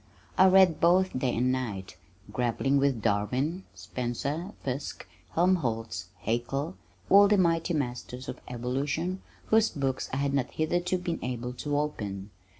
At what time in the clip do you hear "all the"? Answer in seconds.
7.07-7.37